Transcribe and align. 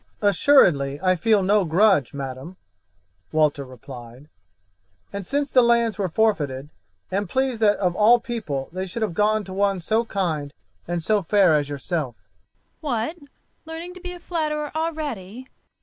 "Assuredly 0.19 0.99
I 0.99 1.15
feel 1.15 1.43
no 1.43 1.63
grudge, 1.63 2.11
madam," 2.11 2.57
Walter 3.31 3.63
replied, 3.63 4.29
"and 5.13 5.27
since 5.27 5.51
the 5.51 5.61
lands 5.61 5.99
were 5.99 6.09
forfeited, 6.09 6.71
am 7.11 7.27
pleased 7.27 7.59
that 7.61 7.77
of 7.77 7.95
all 7.95 8.19
people 8.19 8.67
they 8.71 8.87
should 8.87 9.03
have 9.03 9.13
gone 9.13 9.43
to 9.43 9.53
one 9.53 9.79
so 9.79 10.03
kind 10.03 10.55
and 10.87 11.03
so 11.03 11.21
fair 11.21 11.53
as 11.55 11.69
yourself." 11.69 12.15
"What, 12.79 13.15
learning 13.65 13.93
to 13.93 14.01
be 14.01 14.11
a 14.13 14.19
flatterer 14.19 14.71
already!" 14.75 15.47